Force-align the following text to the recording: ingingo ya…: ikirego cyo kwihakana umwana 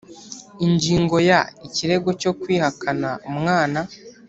ingingo 0.65 1.15
ya…: 1.29 1.39
ikirego 1.67 2.09
cyo 2.21 2.31
kwihakana 2.39 3.09
umwana 3.29 3.79